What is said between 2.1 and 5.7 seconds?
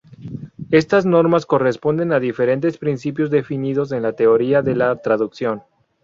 a diferentes principios definidos en la teoría de la traducción.